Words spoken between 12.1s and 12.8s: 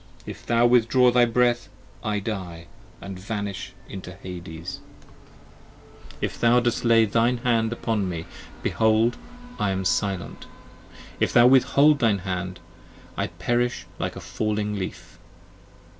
hand,